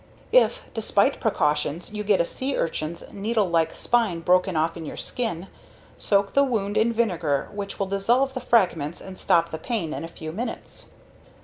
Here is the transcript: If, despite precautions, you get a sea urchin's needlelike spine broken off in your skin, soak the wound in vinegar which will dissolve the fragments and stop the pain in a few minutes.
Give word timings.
If, 0.31 0.63
despite 0.73 1.19
precautions, 1.19 1.93
you 1.93 2.03
get 2.03 2.19
a 2.19 2.25
sea 2.25 2.57
urchin's 2.57 3.03
needlelike 3.11 3.75
spine 3.75 4.21
broken 4.21 4.55
off 4.55 4.75
in 4.75 4.83
your 4.83 4.97
skin, 4.97 5.45
soak 5.95 6.33
the 6.33 6.43
wound 6.43 6.75
in 6.75 6.91
vinegar 6.91 7.49
which 7.53 7.77
will 7.79 7.85
dissolve 7.85 8.33
the 8.33 8.41
fragments 8.41 8.99
and 8.99 9.15
stop 9.15 9.51
the 9.51 9.59
pain 9.59 9.93
in 9.93 10.03
a 10.03 10.07
few 10.07 10.31
minutes. 10.31 10.89